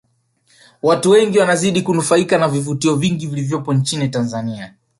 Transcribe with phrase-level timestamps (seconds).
[0.81, 4.73] Watu wengi wanazidi kunufaika na vivutio vingi vilivopo nchini Tanzania